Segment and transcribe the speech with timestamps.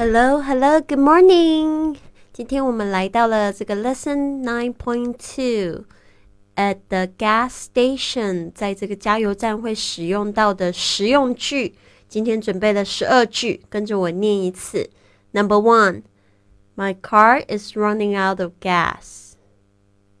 [0.00, 1.96] Hello, hello, good morning.
[2.32, 5.84] 今天我们来到了这个 Lesson Nine Point Two
[6.54, 11.74] at the gas station，在这个加油站会使用到的实用句。
[12.08, 14.90] 今天准备了十二句，跟着我念一次。
[15.32, 16.02] Number one,
[16.76, 19.32] my car is running out of gas.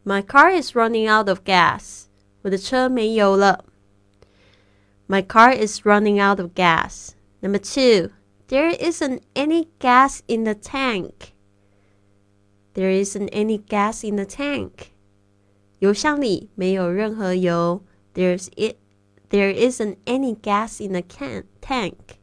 [0.04, 2.04] My car is running out of gas.
[2.42, 3.64] 我的车没油了。
[5.08, 7.10] My car is running out of gas.
[7.40, 8.10] Number two,
[8.50, 11.32] there isn't any gas in the tank.
[12.74, 14.92] There isn't any gas in the tank.
[15.78, 17.82] 油箱里没有任何油。
[18.14, 18.76] There's it.
[19.28, 22.18] There isn't any gas in the can tank.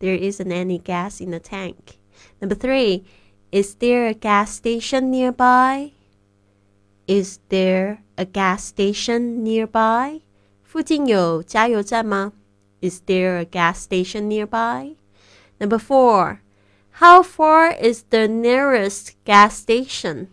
[0.00, 1.98] There isn't any gas in the tank.
[2.40, 3.04] Number three,
[3.52, 5.92] is there a gas station nearby?
[7.06, 10.22] Is there a gas station nearby?
[10.62, 12.32] 附近有加油站吗？
[12.80, 14.96] Is there a gas station nearby?
[15.58, 16.40] Number four,
[17.00, 20.28] how far is the nearest gas station?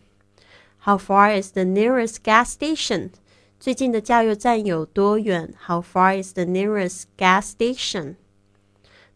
[0.79, 3.11] How far is the nearest gas station?
[3.59, 5.53] 最近的加油站有多远？
[5.67, 8.15] How far is the nearest gas station?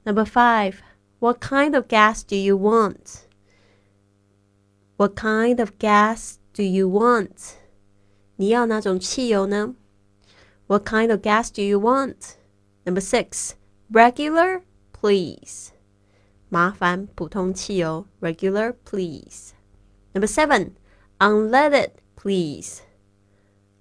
[0.03, 0.75] Number five,
[1.19, 3.25] what kind of gas do you want?
[4.97, 7.55] What kind of gas do you want?
[8.35, 9.75] 你要哪种汽油呢？
[10.67, 12.35] What kind of gas do you want?
[12.83, 13.51] Number six,
[13.91, 15.71] regular, please.
[16.55, 19.51] 麻烦普通汽油，regular, please.
[20.13, 20.71] Number seven,
[21.19, 22.79] unleaded, please.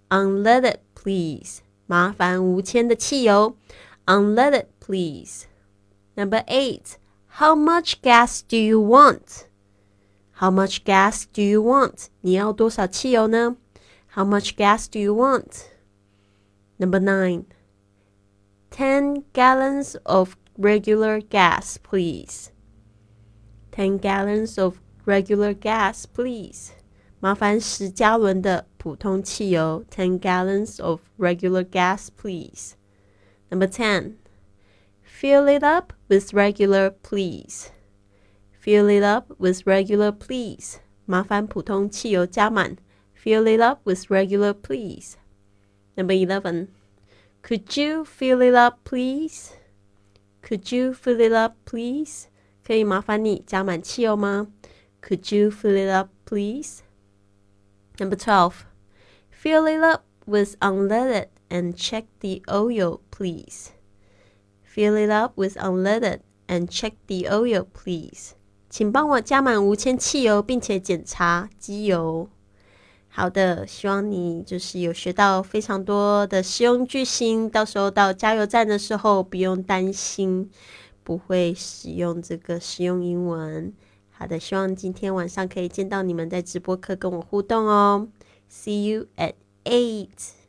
[0.08, 1.58] Unleaded, please.
[1.86, 3.56] 麻烦无铅的汽油，
[4.06, 5.44] unleaded, please.
[6.14, 6.96] Number eight,
[7.38, 9.46] how much gas do you want?
[10.32, 12.06] How much gas do you want?
[12.20, 13.56] 你要多少汽油呢？
[14.14, 15.66] How much gas do you want?
[16.78, 17.44] Number nine,
[18.70, 22.50] ten gallons of regular gas, please.
[23.74, 26.70] Ten gallons of regular gas, please.
[27.20, 32.72] 麻烦十加仑的普通汽油，ten gallons of regular gas, please.
[33.50, 34.16] Number ten,
[35.02, 37.70] fill it up with regular, please.
[38.52, 40.76] Fill it up with regular, please.
[41.06, 42.76] 麻烦普通汽油加满。
[43.14, 45.16] Fill it up with regular, please.
[45.94, 46.68] Number eleven,
[47.42, 49.50] could you fill it up, please?
[50.40, 52.28] Could you fill it up, please?
[52.65, 54.47] 可以麻烦你加满汽油吗
[55.01, 56.79] ？Could you fill it up, please?
[57.97, 58.53] Number 12.
[59.31, 63.67] Fill it up with unleaded and check the oil, please.
[64.63, 68.31] Fill it up with unleaded and check the oil, please.
[68.69, 72.27] 请帮我加满无铅汽油，并且检查机油。
[73.07, 80.49] 好的，希望你就是有学到非常多的实用句型，到时候到加油站的时候不用担心
[81.05, 83.71] 不会使用这个实用英文。
[84.09, 88.09] 好的，希望今天晚上可以见到你们在直播课跟我互动哦。
[88.49, 90.44] See you at eight.